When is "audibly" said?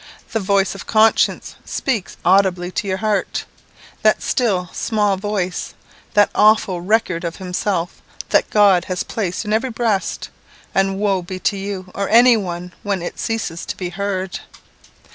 2.25-2.71